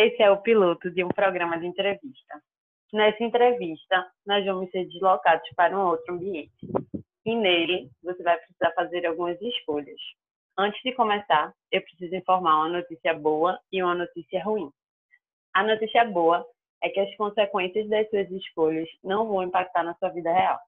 [0.00, 2.42] esse é o piloto de um programa de entrevista.
[2.92, 6.66] Nessa entrevista, nós vamos ser deslocados para um outro ambiente.
[7.26, 10.00] E nele, você vai precisar fazer algumas escolhas.
[10.58, 14.70] Antes de começar, eu preciso informar uma notícia boa e uma notícia ruim.
[15.54, 16.46] A notícia boa
[16.82, 20.58] é que as consequências das suas escolhas não vão impactar na sua vida real.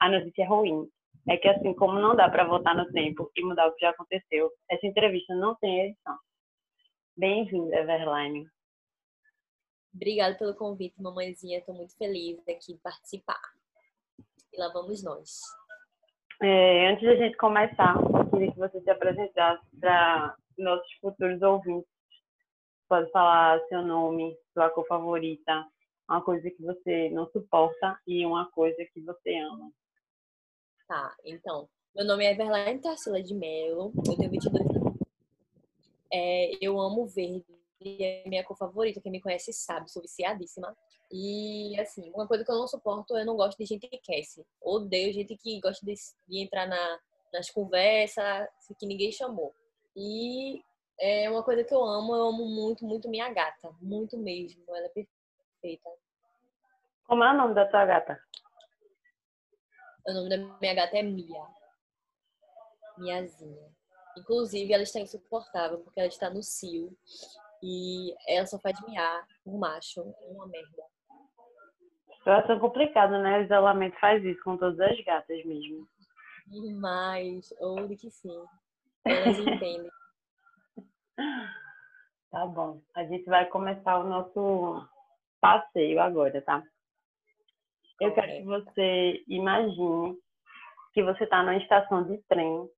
[0.00, 0.88] A notícia ruim
[1.28, 3.90] é que, assim como não dá para voltar no tempo e mudar o que já
[3.90, 6.16] aconteceu, essa entrevista não tem edição.
[7.16, 8.46] Bem-vinda, Everline.
[9.94, 11.58] Obrigada pelo convite, mamãezinha.
[11.58, 13.40] Estou muito feliz aqui de participar.
[14.52, 15.40] E lá vamos nós.
[16.42, 21.90] É, antes da gente começar, eu queria que você se apresentasse para nossos futuros ouvintes.
[22.88, 25.66] Pode falar seu nome, sua cor favorita,
[26.08, 29.70] uma coisa que você não suporta e uma coisa que você ama.
[30.88, 34.98] Tá, então, meu nome é Everline Tarsila de Mello, eu tenho 22 anos.
[36.12, 37.44] É, eu amo verde,
[37.82, 40.76] é minha cor favorita, quem me conhece sabe, sou viciadíssima.
[41.10, 44.46] E, assim, uma coisa que eu não suporto, eu não gosto de gente que aquece.
[44.60, 45.94] Odeio gente que gosta de,
[46.28, 47.00] de entrar na,
[47.32, 48.46] nas conversas
[48.78, 49.54] que ninguém chamou.
[49.96, 50.62] E
[51.00, 53.74] é uma coisa que eu amo, eu amo muito, muito minha gata.
[53.80, 55.90] Muito mesmo, ela é perfeita.
[57.04, 58.22] Como é o nome da tua gata?
[60.06, 61.46] O nome da minha gata é Mia.
[62.98, 63.70] Miazinha.
[64.16, 66.96] Inclusive, ela está insuportável porque ela está no cio
[67.62, 70.00] e ela só faz miar por macho.
[70.00, 70.82] É uma merda.
[72.18, 73.38] Situação complicada, né?
[73.38, 75.86] O isolamento faz isso com todas as gatas mesmo.
[76.46, 77.52] Demais.
[77.60, 78.44] Ou de que sim.
[79.04, 79.90] Elas entendem.
[82.30, 82.80] Tá bom.
[82.94, 84.86] A gente vai começar o nosso
[85.40, 86.62] passeio agora, tá?
[88.00, 90.16] Eu quero que você imagine
[90.94, 92.68] que você está numa estação de trem,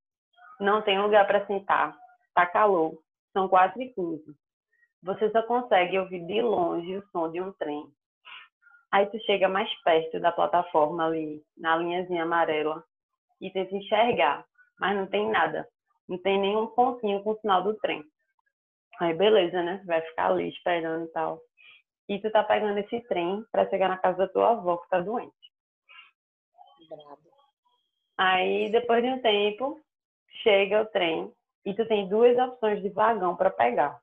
[0.60, 1.96] não tem lugar para sentar,
[2.34, 3.00] tá calor,
[3.32, 4.36] são quatro e quinze.
[5.02, 7.86] Você só consegue ouvir de longe o som de um trem.
[8.90, 12.84] Aí tu chega mais perto da plataforma ali, na linhazinha amarela,
[13.40, 14.44] e tenta enxergar,
[14.78, 15.66] mas não tem nada.
[16.08, 18.04] Não tem nenhum pontinho com o sinal do trem.
[19.00, 19.78] Aí beleza, né?
[19.78, 21.40] Você vai ficar ali esperando e tal
[22.08, 25.00] e tu tá pegando esse trem para chegar na casa da tua avó que tá
[25.00, 25.32] doente.
[26.88, 27.18] Bravo.
[28.18, 29.80] Aí, depois de um tempo,
[30.42, 31.32] chega o trem
[31.64, 33.98] e tu tem duas opções de vagão para pegar.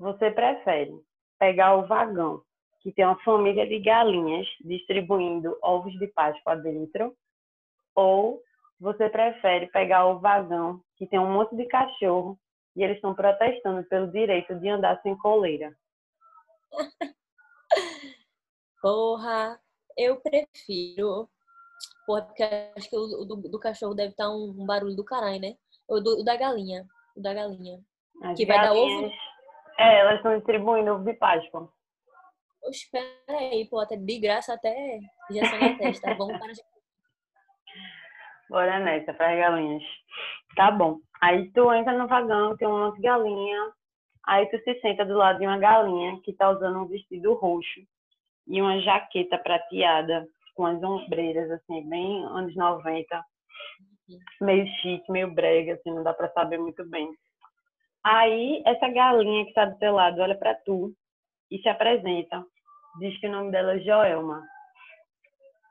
[0.00, 0.98] Você prefere
[1.38, 2.42] pegar o vagão
[2.80, 7.14] que tem uma família de galinhas distribuindo ovos de Páscoa dentro,
[7.94, 8.42] ou
[8.80, 12.40] você prefere pegar o vagão que tem um monte de cachorro
[12.74, 15.76] e eles estão protestando pelo direito de andar sem coleira.
[18.80, 19.60] Porra,
[19.98, 21.28] eu prefiro.
[22.06, 25.42] Porra, porque acho que o do, do cachorro deve estar um, um, barulho do caralho,
[25.42, 25.56] né?
[25.86, 26.86] O, do, o da galinha.
[27.14, 27.84] O da galinha.
[28.22, 29.10] As que vai dar ovo.
[29.80, 31.72] É, elas estão distribuindo ovo de Páscoa.
[32.62, 32.86] Oxe,
[33.26, 34.98] aí, pô, até de graça até
[35.30, 36.14] injeção na testa.
[36.16, 36.60] Vamos para de...
[38.50, 39.82] Bora nessa, para as galinhas.
[40.54, 40.98] Tá bom.
[41.22, 43.72] Aí tu entra no vagão, tem um monte de galinha.
[44.26, 47.80] Aí tu se senta do lado de uma galinha que tá usando um vestido roxo
[48.46, 53.24] e uma jaqueta prateada com as ombreiras, assim, bem anos 90.
[54.42, 57.08] Meio chique, meio brega, assim, não dá para saber muito bem.
[58.02, 60.92] Aí, essa galinha que está do teu lado olha para tu
[61.50, 62.42] e se apresenta.
[62.98, 64.42] Diz que o nome dela é Joelma.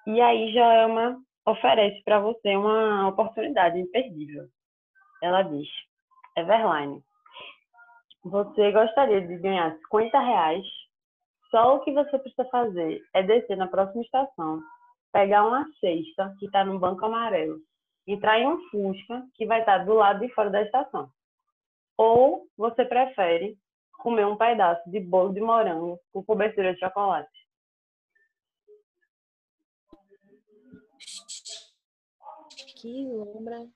[0.08, 4.46] E aí, Joelma oferece para você uma oportunidade imperdível.
[5.22, 5.68] Ela diz:
[6.38, 7.02] Everline,
[8.24, 10.66] você gostaria de ganhar 50 reais?
[11.50, 14.62] Só o que você precisa fazer é descer na próxima estação,
[15.12, 17.58] pegar uma cesta que está no banco amarelo,
[18.06, 21.10] entrar em um Fusca que vai estar tá do lado de fora da estação.
[22.00, 23.58] Ou você prefere
[24.00, 27.30] comer um pedaço de bolo de morango com cobertura de chocolate?
[32.78, 33.68] Que lombra.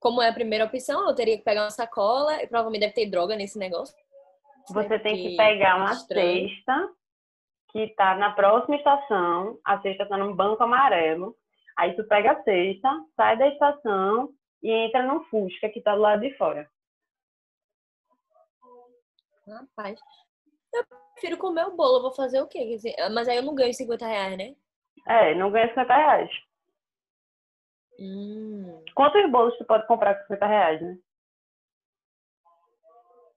[0.00, 3.08] Como é a primeira opção, eu teria que pegar uma sacola e provavelmente deve ter
[3.08, 3.94] droga nesse negócio.
[4.68, 6.48] Você tem que pegar uma estranho.
[6.48, 6.88] cesta
[7.70, 11.36] que está na próxima estação, a cesta está no banco amarelo.
[11.76, 14.30] Aí tu pega a cesta, sai da estação
[14.60, 16.68] e entra no Fusca que está do lado de fora.
[19.48, 19.98] Rapaz,
[20.74, 20.84] eu
[21.14, 22.78] prefiro comer o bolo, vou fazer o quê?
[23.12, 24.54] Mas aí eu não ganho 50 reais, né?
[25.06, 26.30] É, não ganha 50 reais.
[27.98, 28.84] Hum.
[28.94, 30.98] Quantos bolos tu pode comprar com 50 reais, né?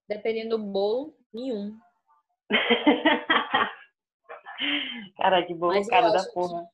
[0.08, 1.78] Dependendo do bolo, nenhum.
[5.18, 6.68] Cara, que bolo Mas cara da porra.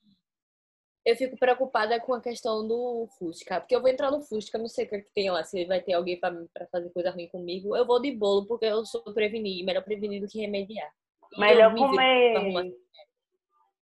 [1.08, 4.68] Eu fico preocupada com a questão do Fusca, porque eu vou entrar no Fusca, não
[4.68, 7.30] sei o que, é tem lá, se vai ter alguém pra, pra fazer coisa ruim
[7.30, 7.78] comigo.
[7.78, 10.92] Eu vou de bolo, porque eu sou prevenir, melhor prevenir do que remediar.
[11.34, 12.36] E Melhor me comer.
[12.36, 12.66] arrumar-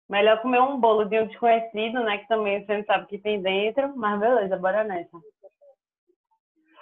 [0.08, 2.16] Melhor comer um bolo de um desconhecido, né?
[2.18, 3.94] Que também você não sabe o que tem dentro.
[3.96, 5.10] Mas beleza, bora nessa.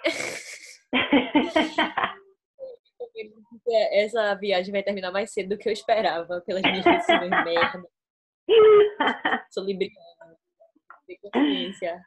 [3.91, 7.83] Essa viagem vai terminar mais cedo do que eu esperava, pelas minhas decisões merda.
[9.51, 10.08] Sou libriana.
[11.17, 12.01] Consciência.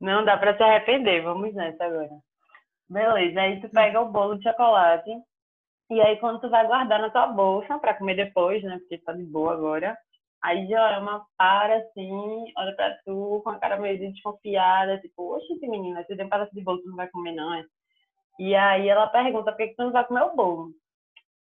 [0.00, 2.10] Não dá pra se arrepender, vamos nessa agora.
[2.88, 5.10] Beleza, aí tu pega o bolo de chocolate.
[5.90, 8.78] E aí quando tu vai guardar na tua bolsa pra comer depois, né?
[8.78, 9.96] Porque tá de boa agora.
[10.42, 16.02] Aí Joelma para assim, olha pra tu com a cara meio desconfiada, tipo, oxe, menina,
[16.02, 17.64] você tem um pedaço de bolo, tu não vai comer não, é?
[18.38, 20.70] E aí ela pergunta por que que tu não vai comer o bolo.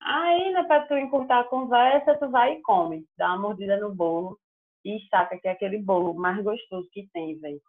[0.00, 3.04] Aí, né, pra tu encurtar a conversa, tu vai e come.
[3.18, 4.38] Dá uma mordida no bolo
[4.84, 7.60] e saca que é aquele bolo mais gostoso que tem, velho.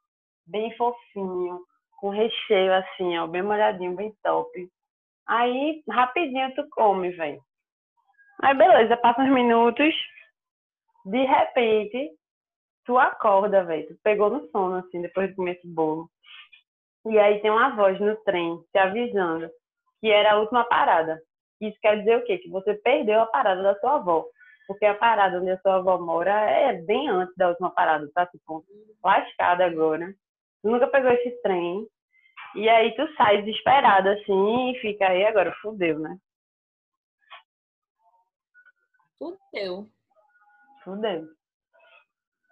[0.45, 1.61] Bem fofinho,
[1.99, 4.49] com recheio assim, ó, bem molhadinho, bem top.
[5.27, 7.41] Aí, rapidinho tu come, velho.
[8.41, 9.93] Aí, beleza, passa uns minutos.
[11.05, 12.11] De repente,
[12.85, 13.87] tu acorda, velho.
[13.87, 16.09] Tu pegou no sono, assim, depois de comer esse bolo.
[17.05, 19.49] E aí tem uma voz no trem te avisando
[19.99, 21.21] que era a última parada.
[21.61, 22.37] Isso quer dizer o quê?
[22.37, 24.25] Que você perdeu a parada da sua avó.
[24.69, 28.27] Porque a parada onde a sua avó mora é bem antes da última parada, tá?
[28.27, 28.63] Tipo,
[29.03, 30.13] lascada agora.
[30.61, 31.87] Tu nunca pegou esse trem.
[32.53, 36.15] E aí tu sai desesperado assim e fica aí agora, fudeu, né?
[39.17, 39.87] Fudeu.
[40.83, 41.25] Fudeu.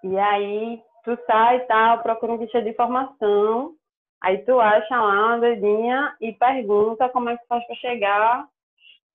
[0.04, 3.75] E aí tu sai e tal, procura um ficha de informação.
[4.22, 8.50] Aí tu acha lá uma doidinha e pergunta como é que faz pra chegar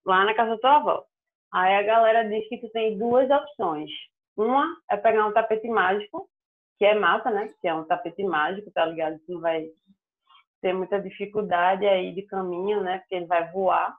[0.06, 1.11] lá na casa da tua avó.
[1.52, 3.90] Aí a galera diz que tu tem duas opções.
[4.36, 6.28] Uma é pegar um tapete mágico,
[6.78, 7.52] que é massa, né?
[7.60, 9.18] Que é um tapete mágico, tá ligado?
[9.26, 9.68] Tu não vai
[10.62, 12.98] ter muita dificuldade aí de caminho, né?
[13.00, 13.94] Porque ele vai voar.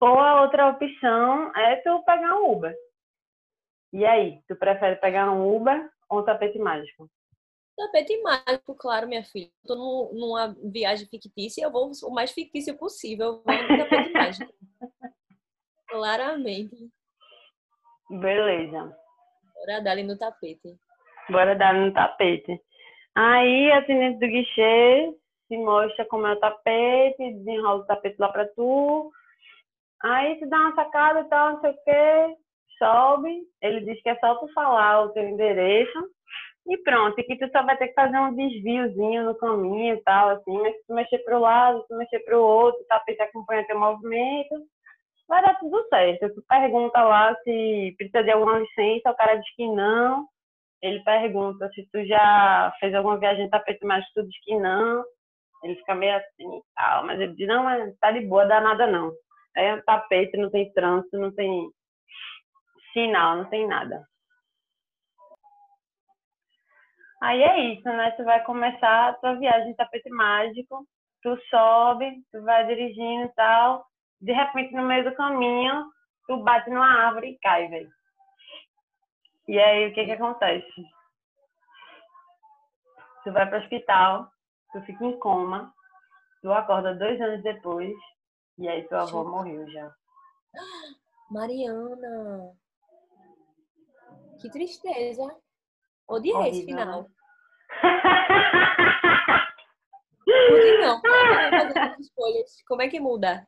[0.00, 2.76] Ou a outra opção é tu pegar um Uber.
[3.92, 7.08] E aí, tu prefere pegar um Uber ou um tapete mágico?
[7.74, 9.50] Tapete mágico, claro, minha filha.
[9.64, 13.26] Eu tô num- numa viagem fictícia e eu vou o mais fictício possível.
[13.26, 14.54] Eu vou no tapete mágico.
[15.88, 16.76] Claramente.
[18.10, 18.96] Beleza.
[19.54, 20.76] Bora dar ali no tapete.
[21.28, 22.60] Bora dar no tapete.
[23.14, 25.14] Aí, a atendente do guichê
[25.48, 29.10] se mostra como é o tapete, desenrola o tapete lá pra tu.
[30.02, 32.36] Aí tu dá uma sacada e tal, não sei o quê,
[32.78, 33.42] sobe.
[33.62, 36.10] Ele diz que é só tu falar o teu endereço.
[36.68, 40.02] E pronto, e que tu só vai ter que fazer um desviozinho no caminho e
[40.02, 43.22] tal, assim, mas se tu mexer pro lado, se tu mexer pro outro, o tapete
[43.22, 44.66] acompanha teu movimento,
[45.28, 46.34] vai dar tudo certo.
[46.34, 50.26] Tu pergunta lá se precisa de alguma licença, o cara diz que não.
[50.82, 55.04] Ele pergunta se tu já fez alguma viagem tapete mágico, tu diz que não.
[55.62, 58.60] Ele fica meio assim e tal, mas ele diz, não, mas tá de boa, dá
[58.60, 59.10] nada não.
[59.56, 61.70] É tapete, não tem trânsito, não tem
[62.92, 64.04] sinal, não tem nada.
[67.22, 68.10] Aí é isso, né?
[68.12, 70.86] Tu vai começar a tua viagem tapete mágico,
[71.22, 73.84] tu sobe, tu vai dirigindo e tal.
[74.20, 75.90] De repente, no meio do caminho,
[76.26, 77.90] tu bate numa árvore e cai, velho.
[79.48, 80.84] E aí, o que que acontece?
[83.22, 84.30] Tu vai pro hospital,
[84.72, 85.72] tu fica em coma,
[86.42, 87.94] tu acorda dois anos depois,
[88.58, 89.92] e aí tua avó morreu já.
[91.30, 92.52] Mariana.
[94.40, 95.36] Que tristeza.
[96.08, 97.02] Odiei esse Horrível, final.
[100.26, 100.78] né?
[100.80, 101.00] Não.
[101.00, 102.62] Fazer essas escolhas?
[102.66, 103.46] Como é que muda?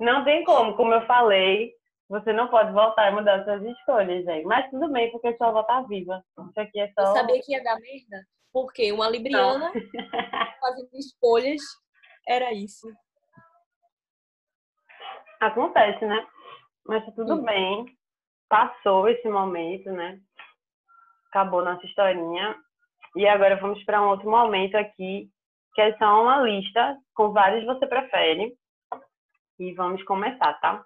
[0.00, 1.72] Não tem como, como eu falei,
[2.08, 4.44] você não pode voltar e mudar suas escolhas, gente.
[4.44, 6.22] Mas tudo bem, porque sua avó tá viva.
[6.50, 7.12] Isso aqui é Eu só.
[7.14, 8.24] sabia que ia dar merda.
[8.52, 9.72] Porque uma libriana
[10.60, 11.60] fazendo escolhas
[12.28, 12.86] era isso.
[15.40, 16.26] Acontece, né?
[16.86, 17.44] Mas tá tudo Sim.
[17.44, 17.86] bem.
[18.48, 20.18] Passou esse momento, né?
[21.28, 22.56] Acabou nossa historinha.
[23.16, 25.28] E agora vamos para um outro momento aqui,
[25.74, 28.54] que é só uma lista com vários você prefere.
[29.58, 30.84] E vamos começar, tá?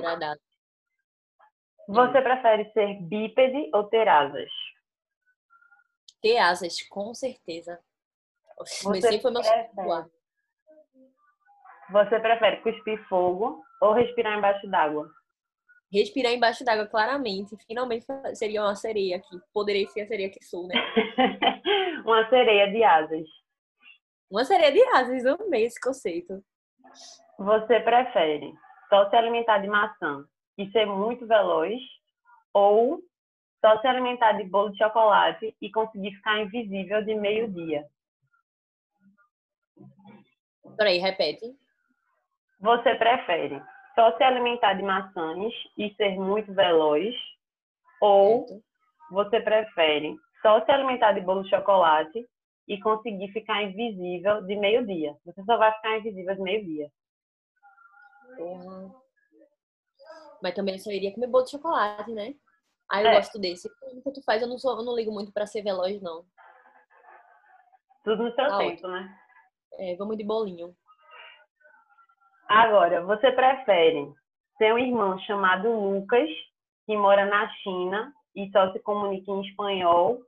[0.00, 0.36] Bora dar.
[1.88, 4.50] você prefere ser bípede ou ter asas?
[6.20, 7.78] Ter asas, com certeza.
[8.58, 10.10] Mas Você sempre foi meu prefere?
[11.90, 15.10] Você prefere cuspir fogo ou respirar embaixo d'água?
[15.92, 17.56] Respirar embaixo d'água, claramente.
[17.66, 19.38] Finalmente seria uma sereia aqui.
[19.52, 20.74] Poderia ser a sereia que sou, né?
[22.06, 23.28] uma sereia de asas.
[24.30, 26.42] Uma sereia de asas, eu amei esse conceito.
[27.38, 28.52] Você prefere
[28.88, 30.24] só se alimentar de maçã
[30.58, 31.80] e ser muito veloz
[32.52, 33.00] ou
[33.60, 37.86] só se alimentar de bolo de chocolate e conseguir ficar invisível de meio-dia?
[40.76, 41.54] Peraí, repete.
[42.60, 43.62] Você prefere
[43.94, 47.14] só se alimentar de maçãs e ser muito veloz?
[48.00, 48.64] Ou Certo.
[49.10, 52.26] você prefere só se alimentar de bolo de chocolate
[52.68, 55.16] e conseguir ficar invisível de meio-dia?
[55.24, 56.90] Você só vai ficar invisível de meio-dia.
[58.36, 58.94] Porra.
[60.42, 62.34] Mas também só iria comer bolo de chocolate, né?
[62.90, 63.14] Aí eu É.
[63.16, 63.68] gosto desse.
[63.68, 66.24] O que tu faz, eu não, sou, eu não ligo muito pra ser veloz, não.
[68.04, 69.18] Tudo no seu Tá tempo, né?
[69.78, 70.74] É, vamos de bolinho.
[72.48, 74.12] Agora, você prefere
[74.58, 76.28] ter um irmão chamado Lucas,
[76.84, 80.20] que mora na China e só se comunica em espanhol,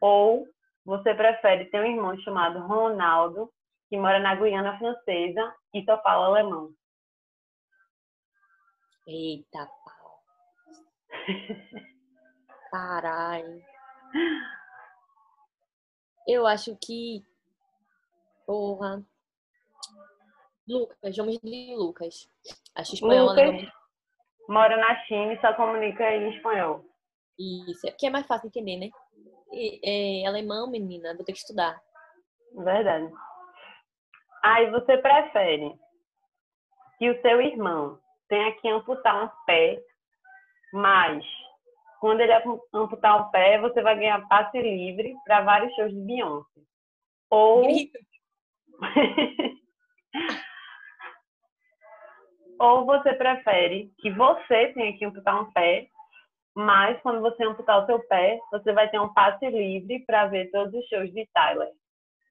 [0.00, 0.46] ou
[0.90, 3.48] você prefere ter um irmão chamado Ronaldo,
[3.88, 6.74] que mora na Guiana Francesa e só fala alemão?
[9.06, 10.24] Eita, pau.
[12.72, 13.62] Caralho.
[16.26, 17.24] Eu acho que.
[18.44, 19.00] Porra.
[20.66, 22.28] Lucas, vamos de Lucas.
[22.74, 23.72] Acho espanhol Lucas muito.
[24.48, 26.84] mora na China e só comunica em espanhol.
[27.38, 28.90] Isso, é porque é mais fácil de entender, né?
[29.52, 31.80] E, é, alemão, menina, vou ter que estudar.
[32.54, 33.12] Verdade.
[34.42, 35.74] Aí você prefere
[36.98, 39.82] que o seu irmão tenha que amputar um pé,
[40.72, 41.24] mas
[42.00, 46.00] quando ele ampu- amputar um pé, você vai ganhar passe livre para vários shows de
[46.00, 46.60] Beyoncé.
[47.28, 47.62] Ou,
[52.58, 55.89] ou você prefere que você tenha que amputar um pé,
[56.54, 60.50] mas quando você amputar o seu pé, você vai ter um passe livre para ver
[60.50, 61.72] todos os shows de Tyler.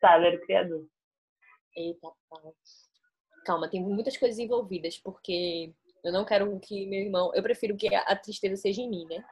[0.01, 0.85] Tyler, o criador.
[1.75, 2.11] Eita.
[3.45, 5.73] Calma, tem muitas coisas envolvidas, porque
[6.03, 7.31] eu não quero que meu irmão.
[7.33, 9.23] Eu prefiro que a tristeza seja em mim, né?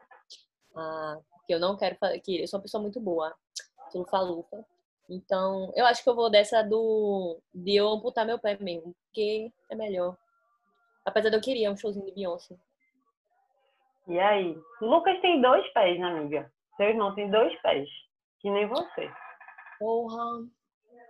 [0.75, 3.35] Ah, que eu não quero que Eu sou uma pessoa muito boa,
[3.93, 4.65] lufa-lufa.
[5.09, 7.39] Então, eu acho que eu vou dessa do.
[7.53, 10.17] de eu amputar meu pé mesmo, porque é melhor.
[11.05, 12.57] Apesar de eu querer um showzinho de Beyoncé.
[14.07, 14.57] E aí?
[14.81, 16.51] Lucas tem dois pés, né, amiga?
[16.77, 17.87] Seu irmão tem dois pés,
[18.39, 19.11] que nem você.
[19.79, 20.45] Porra.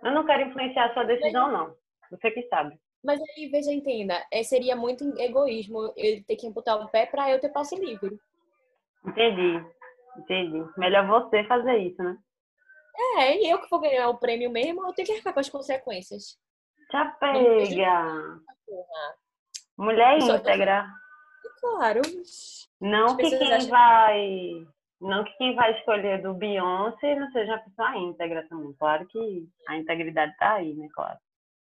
[0.02, 1.76] Eu não quero influenciar a sua decisão, não.
[2.10, 2.78] Você que sabe.
[3.04, 7.30] Mas aí, veja, entenda, é, seria muito egoísmo ele ter que amputar o pé pra
[7.30, 8.18] eu ter passe livre.
[9.06, 9.64] Entendi.
[10.16, 10.64] Entendi.
[10.76, 12.18] Melhor você fazer isso, né?
[13.18, 15.48] É, e eu que vou ganhar o prêmio mesmo, eu tenho que arcar com as
[15.48, 16.36] consequências.
[16.92, 18.40] Apega.
[18.66, 19.14] Porra.
[19.76, 20.88] Mulher íntegra.
[21.60, 22.00] Claro.
[22.80, 24.66] Não que quem acham- vai.
[25.00, 28.72] Não que quem vai escolher do Beyoncé não seja uma pessoa íntegra também.
[28.74, 30.88] Claro que a integridade tá aí, né?
[30.92, 31.18] Claro.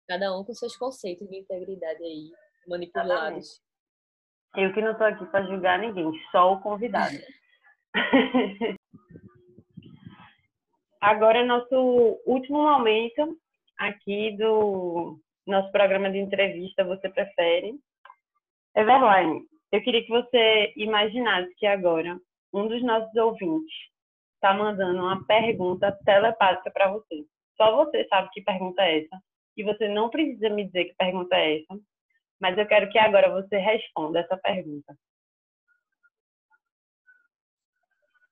[0.08, 2.32] Cada um com seus conceitos de integridade aí,
[2.68, 3.62] manipulados.
[4.58, 7.16] Eu que não tô aqui para julgar ninguém, só o convidado.
[11.00, 13.38] Agora é nosso último momento
[13.78, 15.18] aqui do
[15.48, 17.80] nosso programa de entrevista Você Prefere.
[18.76, 19.42] Everline,
[19.72, 22.20] eu queria que você imaginasse que agora
[22.54, 23.74] um dos nossos ouvintes
[24.36, 27.26] está mandando uma pergunta telepática para você.
[27.56, 29.22] Só você sabe que pergunta é essa.
[29.56, 31.80] E você não precisa me dizer que pergunta é essa.
[32.40, 34.96] Mas eu quero que agora você responda essa pergunta.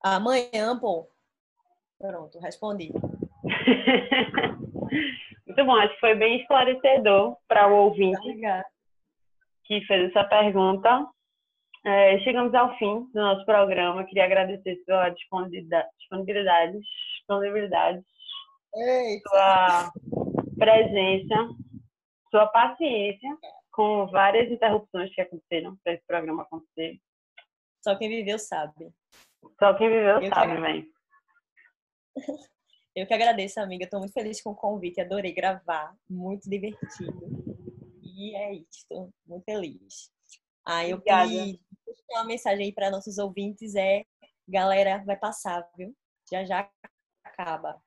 [0.02, 1.08] Amanhã, pô.
[1.98, 2.90] Pronto, respondi.
[5.46, 8.66] Muito bom, acho que foi bem esclarecedor para o ouvinte Obrigada.
[9.64, 11.06] que fez essa pergunta.
[11.84, 14.04] É, chegamos ao fim do nosso programa.
[14.04, 16.78] Queria agradecer sua disponibilidade, disponibilidade,
[17.18, 18.04] disponibilidade
[19.28, 19.92] sua
[20.58, 21.34] presença,
[22.30, 23.28] sua paciência
[23.72, 27.00] com várias interrupções que aconteceram para esse programa acontecer.
[27.82, 28.92] Só quem viveu sabe.
[29.58, 30.86] Só quem viveu Eu sabe, que- velho.
[32.94, 33.84] Eu que agradeço, amiga.
[33.84, 35.00] Estou muito feliz com o convite.
[35.00, 35.94] Adorei gravar.
[36.08, 37.20] Muito divertido.
[38.02, 38.68] E é isso.
[38.82, 40.10] Estou muito feliz.
[40.66, 41.58] Ah, eu queria
[42.10, 43.74] uma mensagem aí para nossos ouvintes.
[43.74, 44.04] É,
[44.48, 45.94] galera, vai passar, viu?
[46.30, 46.68] Já já
[47.24, 47.80] acaba.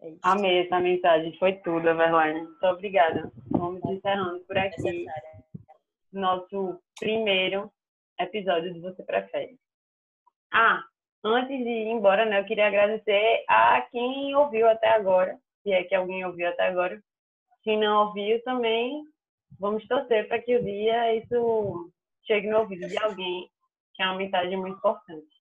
[0.00, 0.20] É isso.
[0.22, 2.42] Amei essa mensagem, foi tudo, Everline.
[2.42, 3.32] Muito obrigada.
[3.50, 5.44] Vamos encerrando por aqui Necessária.
[6.12, 7.72] nosso primeiro
[8.20, 9.58] episódio do Você Prefere.
[10.52, 10.82] Ah,
[11.24, 15.82] antes de ir embora, né, eu queria agradecer a quem ouviu até agora, se é
[15.84, 17.02] que alguém ouviu até agora.
[17.64, 19.02] Se não ouviu também,
[19.58, 21.90] vamos torcer para que o dia isso
[22.26, 23.48] chegue no ouvido de alguém,
[23.94, 25.35] que é uma mensagem muito importante.